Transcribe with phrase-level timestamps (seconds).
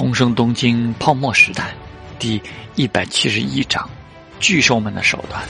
[0.00, 1.74] 重生东京泡沫时代，
[2.18, 2.40] 第
[2.74, 3.86] 一百七十一章：
[4.40, 5.46] 巨兽们的手段。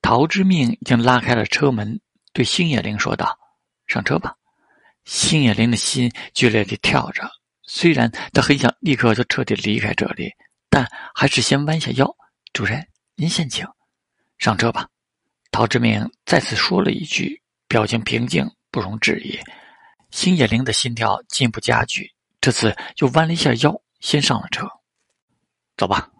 [0.00, 2.00] 陶之命已经拉开了车门，
[2.32, 3.38] 对星野灵说道
[3.86, 4.34] ：“上车吧。”
[5.04, 7.30] 星野灵的心剧烈地跳着，
[7.64, 10.32] 虽然他很想立刻就彻底离开这里，
[10.70, 12.16] 但还是先弯下腰
[12.54, 12.82] ：“主人。”
[13.16, 13.64] 您先请，
[14.44, 14.86] 上车吧。
[15.50, 19.40] 陶之明再次说了一句，表情平静，不容置疑。
[20.10, 22.12] 星野灵的心跳进一步加剧，
[22.42, 24.68] 这次又弯了一下腰，先上了车。
[25.78, 26.10] 走吧。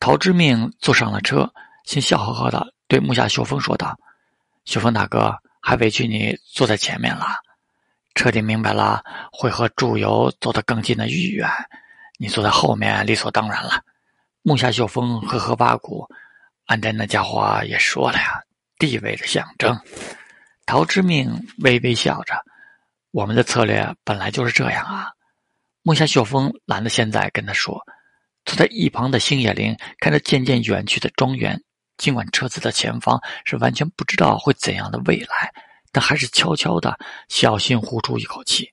[0.00, 1.52] 陶之明坐上了车，
[1.84, 3.94] 先笑呵呵的对木下秀峰说道
[4.64, 7.26] ：“秀峰大哥，还委屈你坐在前面了。
[8.14, 11.46] 彻底明白了会和祝由走得更近的意愿，
[12.18, 13.82] 你坐在后面理所当然了。”
[14.40, 16.08] 木下秀峰呵呵挖苦。
[16.66, 18.42] 安贞那家伙也说了呀，
[18.78, 19.78] 地位的象征。
[20.66, 22.34] 陶之命微微笑着
[23.12, 25.12] ：“我们的策略本来就是这样啊。”
[25.82, 27.80] 木下秀峰懒得现在跟他说。
[28.44, 31.60] 坐在一旁的星野灵看着渐渐远去的庄园，
[31.96, 35.52] 尽管车子的前方是完全不知道会怎样的未来，
[35.90, 36.96] 但还是悄悄的
[37.28, 38.68] 小心呼出一口气。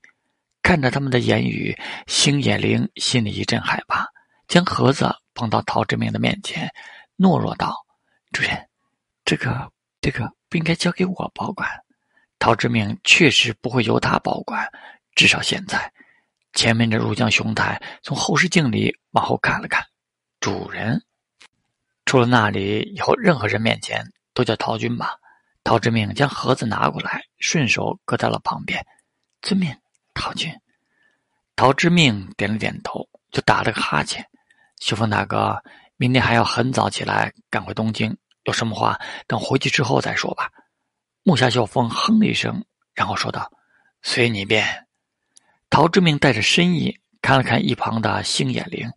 [0.62, 4.08] 看着他们的言语，星野灵心里一阵害怕，
[4.48, 6.72] 将盒子捧到陶之命的面前，
[7.18, 7.86] 懦弱道。
[8.32, 8.70] 主人，
[9.26, 11.70] 这个这个不应该交给我保管。
[12.40, 14.68] 陶之命确实不会由他保管，
[15.16, 15.92] 至少现在。
[16.54, 19.84] 前面的入江雄太从后视镜里往后看了看，
[20.40, 21.04] 主人，
[22.06, 25.16] 除了那里，以后任何人面前都叫陶军吧。
[25.64, 28.86] 陶之命将盒子拿过来，顺手搁在了旁边。
[29.42, 29.76] 遵命，
[30.14, 30.54] 陶军。
[31.56, 34.28] 陶之命点了点头，就打了个哈欠。
[34.80, 35.58] 秀峰大哥，
[36.04, 38.18] 明天还要很早起来赶回东京。
[38.44, 40.52] 有什么话，等回去之后再说吧。
[41.24, 42.62] 木下秀峰哼了一声，
[42.94, 43.50] 然后说道
[44.04, 44.86] ：“随你便。”
[45.72, 48.92] 陶之明带着深意看了看一旁的星野灵，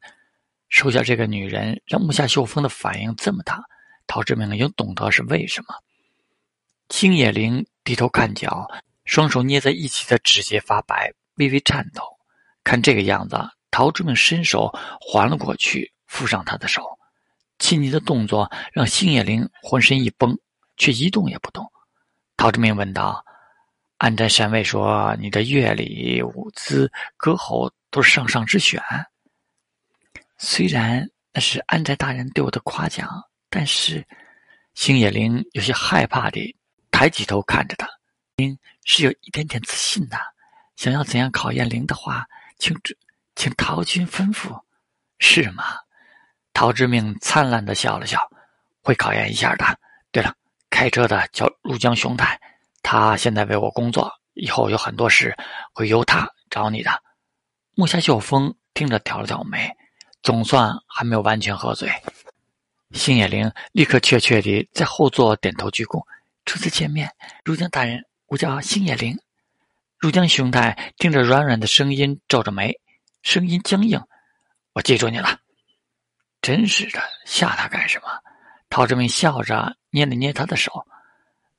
[0.69, 3.63] 收下这个女人让木下秀峰的反应这么大，
[4.09, 5.77] 陶之明已经懂得是为什么。
[6.89, 8.69] 星野灵低头看脚，
[9.05, 12.03] 双手捏在一起的指节发白，微微颤抖。
[12.65, 13.39] 看这个样子，
[13.71, 16.96] 陶之明伸手环了过去，附上她的手。
[17.67, 20.39] 亲昵的动作让星野灵浑身一绷，
[20.77, 21.69] 却一动也不动。
[22.37, 23.25] 陶志明问道
[23.99, 28.81] ：“安斋山卫说你的乐理、舞姿、歌喉都是上上之选。
[30.39, 33.11] 虽然那是安斋大人对我的夸奖，
[33.51, 34.07] 但是……”
[34.75, 36.55] 星野灵有些害怕地
[36.93, 37.89] 抬起头看着他，
[38.37, 40.17] 灵是有一点点自信的。
[40.77, 42.29] 想要怎样考验灵的话，
[42.61, 42.79] 请
[43.35, 44.57] 请陶君吩咐，
[45.19, 45.65] 是吗？
[46.57, 48.19] 陶之命灿烂的笑了笑，
[48.81, 49.79] 会考验一下的。
[50.11, 50.35] 对了，
[50.71, 52.41] 开车的叫入江雄太，
[52.83, 55.37] 他现在为我工作，以后有很多事
[55.75, 56.91] 会由他找你的。
[57.75, 59.71] 木下秀峰听着挑了挑眉，
[60.23, 61.93] 总算还没有完全喝醉。
[62.93, 66.03] 星野玲立刻怯怯地在后座点头鞠躬
[66.47, 67.13] ：“初次见面，
[67.45, 69.15] 入江大人，我叫星野玲。”
[70.01, 72.81] 入江雄太听着软软的声音，皱着眉，
[73.21, 74.01] 声音僵硬
[74.73, 75.41] ：“我记住你了。”
[76.47, 78.09] 真是的，吓他干什么？
[78.71, 80.87] 陶志明笑着捏了捏他的手，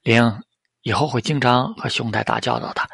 [0.01, 0.41] 灵
[0.81, 2.89] 以后会经常和熊太打交道的。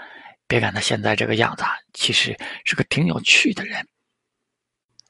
[0.47, 3.87] 别看他现在这个样子，其实是个挺有趣的人。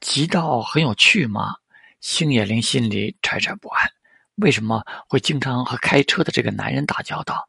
[0.00, 1.54] 极道很有趣吗？
[2.02, 3.90] 星野灵心里惴惴不安。
[4.34, 7.48] 为什么会经常和开车的这个男人打交道？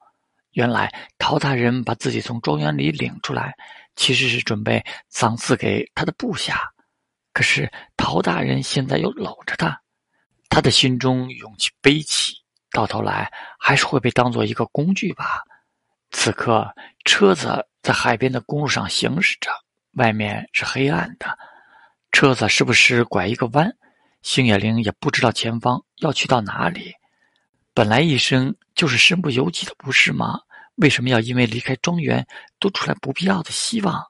[0.51, 3.53] 原来陶大人把自己从庄园里领出来，
[3.97, 6.71] 其实是准备赏赐给他的部下。
[7.35, 9.77] 可是陶大人现在又搂着他，
[10.47, 12.33] 他的心中涌起悲戚，
[12.71, 13.29] 到头来
[13.59, 15.43] 还是会被当做一个工具吧。
[16.11, 16.65] 此刻，
[17.03, 19.51] 车子在海边的公路上行驶着，
[19.95, 21.37] 外面是黑暗的，
[22.13, 23.69] 车子时不时拐一个弯，
[24.21, 26.93] 星野灵也不知道前方要去到哪里。
[27.73, 30.39] 本来一生就是身不由己的，不是吗？
[30.75, 32.25] 为什么要因为离开庄园
[32.59, 34.01] 多出来不必要的希望？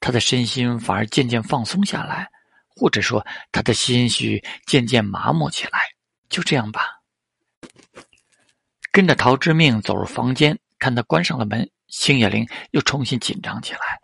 [0.00, 2.28] 他的身心反而渐渐放松下来。
[2.78, 5.80] 或者说，他的心绪渐渐麻木起来。
[6.30, 7.00] 就这样吧。
[8.92, 13.98] 跟着陶之命走入房间，看他关上了门，星野灵又重新紧张起来。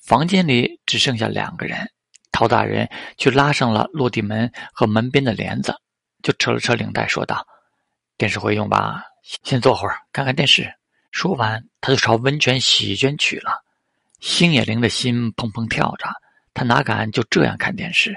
[0.00, 1.90] 房间里只剩下两个人，
[2.32, 5.74] 陶大人却拉上了落地门和门边的帘子，
[6.22, 7.46] 就扯了扯领带，说道
[8.18, 9.02] ：“电视会用吧？
[9.44, 10.72] 先坐会儿，看看电视。”
[11.12, 13.64] 说完，他就朝温泉洗衣间去了。
[14.20, 16.08] 星野灵的心砰砰跳着。
[16.56, 18.16] 他哪敢就这样看电视？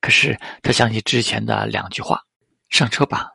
[0.00, 2.20] 可是他想起之前的两句话
[2.68, 3.30] ：“上车吧。”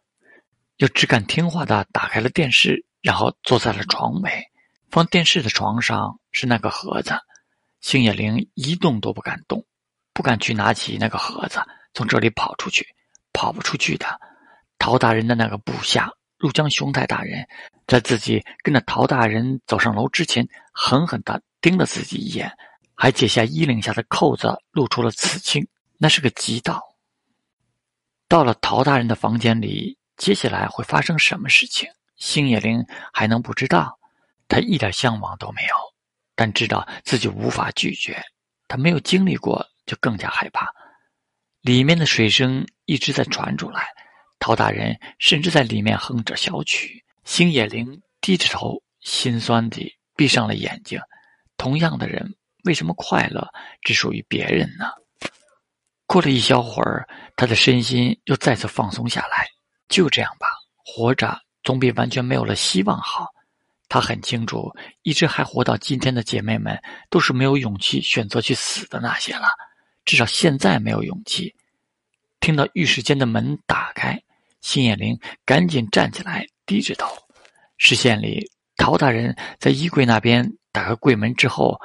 [0.75, 4.43] 又只敢听话的打开了电视，然后坐在了床尾。
[4.89, 7.13] 放电视的床上是那个盒子，
[7.79, 9.65] 星野灵一动都不敢动，
[10.11, 11.61] 不敢去拿起那个盒子，
[11.93, 12.85] 从这里跑出去，
[13.31, 14.19] 跑不出去的。
[14.77, 17.47] 陶大人的那个部下入江雄太大人，
[17.87, 22.51] 在自己跟着陶大人走上楼之前，狠狠地盯了自己一眼，
[23.01, 25.67] 还解下衣领下的扣子，露出了刺青，
[25.97, 26.79] 那是个急道。
[28.27, 31.89] 到了陶大人的房间里，接下来会发生什么事情？
[32.17, 33.97] 星野灵还能不知道？
[34.47, 35.75] 他一点向往都没有，
[36.35, 38.23] 但知道自己无法拒绝。
[38.67, 40.71] 他没有经历过，就更加害怕。
[41.61, 43.87] 里面的水声一直在传出来，
[44.37, 47.03] 陶大人甚至在里面哼着小曲。
[47.23, 51.01] 星野灵低着头，心酸地闭上了眼睛。
[51.57, 53.47] 同样的人，为什么快乐
[53.81, 54.85] 只属于别人呢？
[56.05, 59.47] 过了一小会儿，他的身心又再次放松下来。
[59.87, 60.47] 就这样吧，
[60.85, 63.27] 活着总比完全没有了希望好。
[63.87, 64.71] 他很清楚，
[65.03, 69.49] 一直还活到今天的姐妹们，都是没有勇气选择去死的那些了。
[70.05, 71.53] 至少现在没有勇气。
[72.39, 74.21] 听到浴室间的门打开，
[74.61, 77.07] 辛野灵赶紧站起来，低着头。
[77.77, 81.79] 视线里，陶大人在衣柜那边打开柜门之后，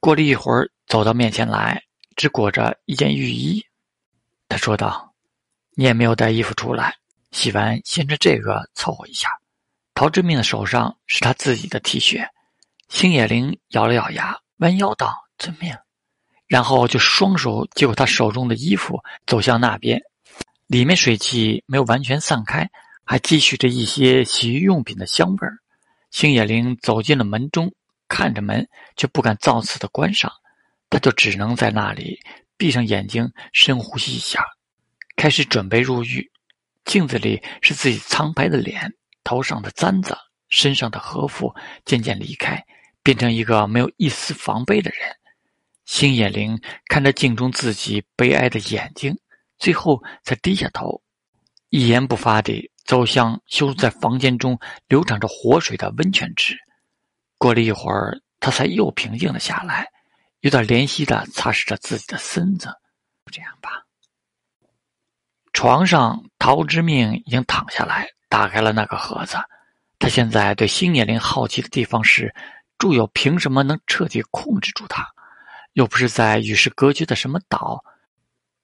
[0.00, 1.82] 过了一会儿走到面前来，
[2.16, 3.62] 只裹着一件浴衣。
[4.48, 5.14] 他说道
[5.76, 6.96] ：“你也没有带衣服出来，
[7.30, 9.28] 洗完先穿这个凑合一下。”
[9.94, 12.26] 陶之命的手上是他自己的 T 恤，
[12.88, 15.76] 星野灵咬了咬牙，弯腰道：“遵命。”
[16.48, 20.00] 然后就双手接过他手中的衣服，走向那边。
[20.66, 22.68] 里面水汽没有完全散开，
[23.04, 25.58] 还继续着一些洗浴用品的香味儿。
[26.10, 27.72] 星野灵走进了门中，
[28.10, 30.30] 看着门，却不敢造次的关上，
[30.90, 32.18] 他就只能在那里
[32.58, 34.44] 闭上眼睛，深呼吸一下，
[35.14, 36.28] 开始准备入狱。
[36.84, 38.92] 镜子里是自己苍白的脸。
[39.22, 40.16] 头上的簪子，
[40.48, 41.54] 身上的和服
[41.84, 42.64] 渐渐离开，
[43.02, 45.08] 变成一个没有一丝防备的人。
[45.84, 49.16] 星野灵看着镜中自己悲哀的眼睛，
[49.58, 51.00] 最后才低下头，
[51.68, 54.58] 一言不发地走向修在房间中
[54.88, 56.56] 流淌着活水的温泉池。
[57.40, 59.88] 过了一会儿，他才又平静了下来，
[60.40, 62.68] 有点怜惜地擦拭着自己的身子。
[63.32, 63.82] 这样吧。
[65.54, 68.06] 床上，陶之命已经躺下来。
[68.28, 69.38] 打开了那个盒子，
[69.98, 72.32] 他现在对星野灵好奇的地方是：
[72.76, 75.08] 祝友凭什么能彻底控制住他？
[75.72, 77.82] 又不是在与世隔绝的什么岛。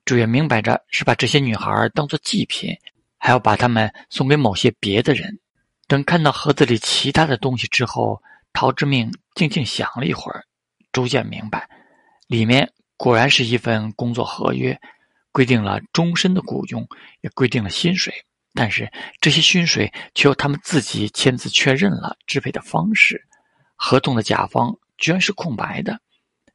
[0.05, 2.77] 祝友明摆着是把这些女孩当做祭品，
[3.17, 5.41] 还要把她们送给某些别的人。
[5.89, 8.23] 等看到盒子里其他的东西之后，
[8.57, 10.43] 陶之命静静想了一会儿，
[10.91, 11.69] 逐渐明白，
[12.27, 14.81] 里面果然是一份工作合约，
[15.31, 16.89] 规定了终身的雇佣，
[17.21, 18.15] 也规定了薪水。
[18.55, 23.23] 但是这些薪水却由他们自己签字确认了支配的方式，
[23.75, 26.01] 合同的甲方居然是空白的，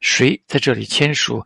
[0.00, 1.40] 谁在这里签署，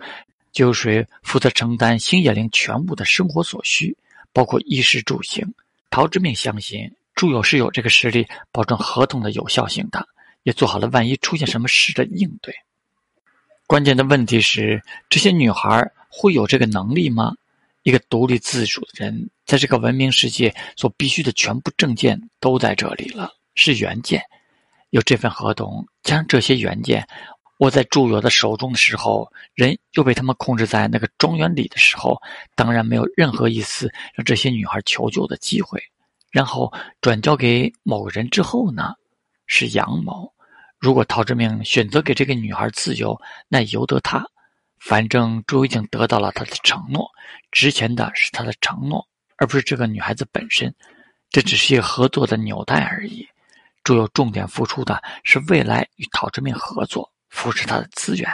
[0.53, 3.95] 就谁负责承担星野灵全部的生活所需，
[4.33, 5.47] 包括衣食住行。
[5.91, 10.09] 陶之命相信朱友是有这个实力保证合同的有效性的，
[10.47, 12.55] 也做好了万一出现什么事的应对。
[13.67, 17.35] 关键的问题是，这些女孩会有这个能力吗？
[17.83, 24.23] 一个独立自主的人，在这个文明世界所必须的全部证件都在这里了，是原件。
[24.91, 27.05] 有这份合同，加上这些原件，
[27.59, 32.23] 握在祝友的手中的时候，人又被他们控制在那个庄园里的时候，
[32.55, 35.83] 当然没有任何一丝让这些女孩求救的机会。
[36.31, 38.95] 然后转交给某个人之后呢，
[39.49, 40.33] 是杨某。
[40.79, 44.25] 如果陶志明选择给这个女孩自由，那由得他。
[44.79, 47.11] 反正朱已经得到了他的承诺，
[47.51, 49.05] 值钱的是他的承诺，
[49.37, 50.73] 而不是这个女孩子本身。
[51.31, 53.27] 这只是一个合作的纽带而已。
[53.83, 58.31] 朱有重点付出的是未来与陶志明合作，扶持他的资源。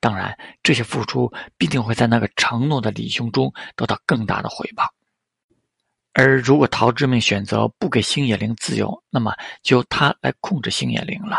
[0.00, 4.92] 当然，这些付出必定会在那个承诺的履行中得到更大的回报。
[6.12, 11.36] 而如果陶志明选择不给星野灵自由，那么就由他来控制星野灵了。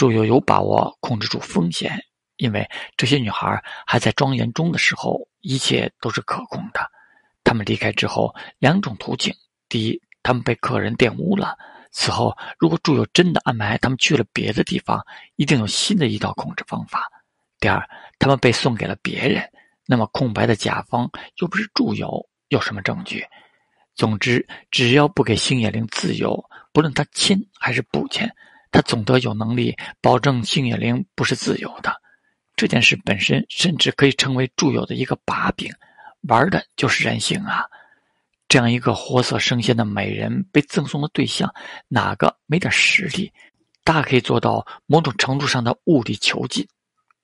[0.00, 2.02] 朱有有把握控制住风险。
[2.38, 2.66] 因为
[2.96, 6.80] 这些女孩还在庄园中的时候，一切都是可控的。
[7.44, 9.34] 她们离开之后，两种途径：
[9.68, 11.54] 第一，她们被客人玷污了；
[11.92, 15.04] 此后，如果祝友真的安排他们去了别的地方，
[15.36, 17.06] 一定有新的一道控制方法。
[17.58, 17.86] 第二，
[18.18, 19.46] 他们被送给了别人，
[19.84, 21.10] 那么空白的甲方
[21.42, 23.22] 又不是祝友，有什么证据？
[23.94, 26.42] 总之，只要不给星野灵自由，
[26.72, 28.34] 不论他签还是不签，
[28.70, 32.00] 他总得有能力保证星野灵不是自由的。
[32.56, 35.72] 这件事本身甚至可以成为祝友的一个把柄，
[36.28, 37.64] 玩的就是人性啊！
[38.48, 41.54] 这样一个活色生香的美人被赠送的对象，
[41.88, 43.32] 哪个没点实力？
[43.82, 46.66] 大可以做到某种程度上的物力囚禁。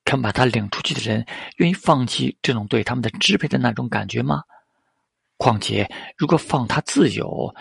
[0.05, 1.27] 肯把他领出去的人，
[1.57, 4.45] 愿意放弃这种对他们的支配的那种感觉吗？
[5.37, 7.55] 况且，如果放他自由，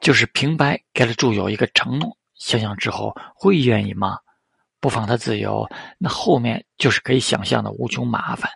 [0.00, 2.16] 就是平白给了祝友一个承诺。
[2.38, 4.18] 想想之后，会愿意吗？
[4.80, 8.50] 不放他自由，那后面就是可以想象的无穷麻烦。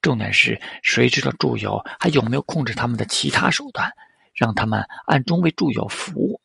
[0.00, 3.90] 重点是，谁知道祝友还有没有控制他们的其他手段，
[4.32, 6.40] 让他们暗中为祝友服务？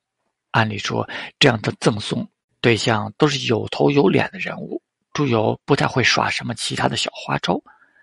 [0.50, 1.08] 按理说，
[1.40, 2.28] 这样的赠送
[2.60, 4.82] 对象都是有头有脸的人物。
[5.14, 7.62] 祝友不太会耍什么其他的小花招，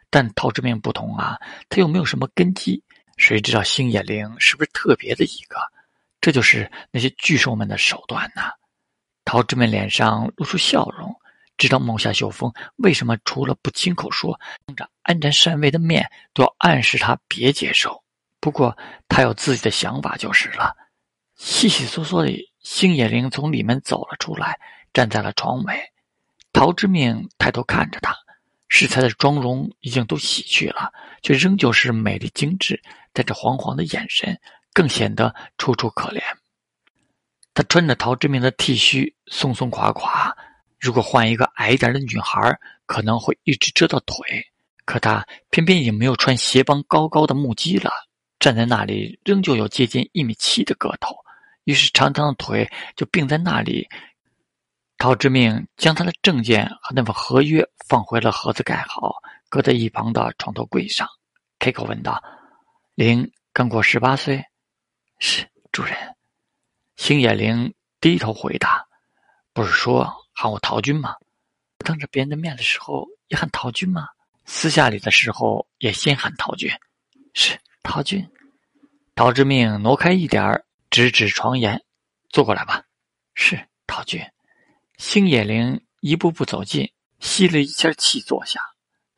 [0.08, 1.36] 但陶之命不同啊，
[1.68, 2.82] 他又没有什么根基，
[3.16, 5.58] 谁知道星野灵是不是特别的一个？
[6.20, 8.52] 这就是那些巨兽们的手段呐。
[9.28, 11.14] 陶之命脸上露出笑容，
[11.58, 18.02] 知道梦夏秀风为什么除了不亲口说，当着安斩善卫的面都要暗示他别接受。
[18.40, 18.74] 不过
[19.06, 20.74] 他有自己的想法就是了。
[21.36, 24.58] 悉悉嗦嗦的，星野灵从里面走了出来，
[24.94, 25.78] 站在了床尾。
[26.50, 28.16] 陶之命抬头看着他，
[28.68, 32.82] 适才的妆容已经都洗去了，却仍旧是美丽精致，
[33.12, 34.40] 带着惶惶的眼神，
[34.72, 36.22] 更显得楚楚可怜。
[37.58, 40.32] 他穿着陶之明的 T 恤，松松垮垮，
[40.78, 44.46] 如果换一个矮一点的女孩，可能会一直遮到腿，
[44.84, 47.90] 可他偏偏也没有穿鞋帮高高的木屐了，
[48.38, 51.16] 站在那里仍旧有接近一米七的个头，
[51.64, 53.88] 于是长长的腿就并在那里。
[54.96, 59.16] 陶之明将他的证件和那份合约放回了盒子，盖好，
[59.48, 61.08] 搁在一旁的床头柜上，
[61.58, 62.22] 开口问道
[62.94, 64.44] ：“灵刚过十八岁
[65.18, 65.96] ？”“是，主人。”
[66.98, 68.84] 星野灵低头回答
[69.54, 71.14] ：“不是说喊我陶君吗？
[71.78, 74.08] 当着别人的面的时候也喊陶君吗？
[74.46, 76.68] 私下里的时候也先喊陶君。
[77.34, 78.28] ”“是，陶君。”
[79.14, 81.80] 陶之命挪开一点指指床沿
[82.30, 82.82] ：“坐过来吧。
[83.32, 84.20] ”“是，陶君。”
[84.98, 88.60] 星野灵一步步走近，吸了一下气，坐下。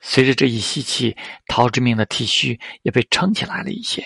[0.00, 4.04] 随着这一吸气，陶之命的体虚也被撑起来了一些。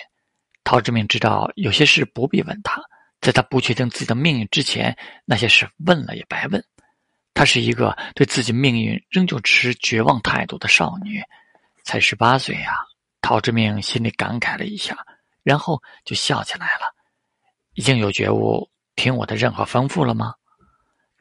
[0.62, 2.80] 陶之命知道有些事不必问他，
[3.24, 6.62] 在他不确定自己的命运之前，那些事问了也白问。
[7.32, 11.22] 她是一个对自己命运仍旧持绝望态度的少女，
[11.84, 12.76] 才十八岁呀。
[13.22, 14.94] 陶之命心里感慨了一下，
[15.42, 16.94] 然后就笑起来了。
[17.72, 20.34] 已经有觉悟，听我的任何吩咐了吗？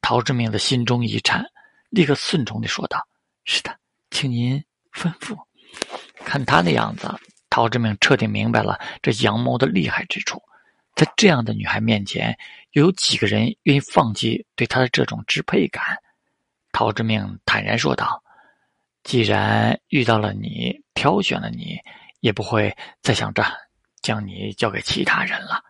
[0.02, 1.46] 陶之明的心中一颤，
[1.90, 3.02] 立刻顺从地说道
[3.46, 3.74] ：“是的，
[4.12, 5.38] 请您吩咐。”
[6.26, 7.10] 看他的样子，
[7.50, 10.44] 陶之明彻底明白了这阳谋的厉害之处。
[10.96, 12.38] 在这样的女孩面前，
[12.72, 15.84] 又有几个人愿意放弃对她的这种支配感？
[16.72, 18.24] 陶之明坦然说道
[19.04, 21.78] ：“既然遇到了你，挑选了你，
[22.20, 23.44] 也不会再想着
[24.02, 25.64] 将你交给其他人了。”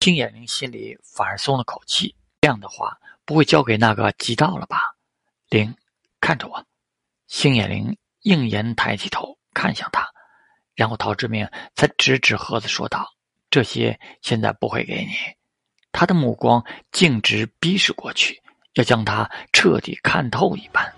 [0.00, 2.14] 星眼灵心里反而松了口气。
[2.40, 2.98] 这样的话。
[3.24, 4.96] 不会交给那个极道了吧？
[5.48, 5.72] 灵，
[6.20, 6.66] 看着我。
[7.28, 10.10] 星野灵应言抬起头看向他，
[10.74, 13.08] 然后陶之命才指指盒子说道
[13.52, 15.12] ：“这些现在不会给你。”
[15.92, 18.42] 他的目光径直逼视过去，
[18.74, 20.90] 要将他彻底看透一般。